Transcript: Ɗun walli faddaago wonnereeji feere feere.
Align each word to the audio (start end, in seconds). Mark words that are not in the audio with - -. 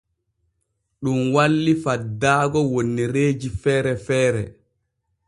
Ɗun 1.01 1.19
walli 1.33 1.73
faddaago 1.83 2.59
wonnereeji 2.73 3.49
feere 3.61 3.93
feere. 4.05 4.43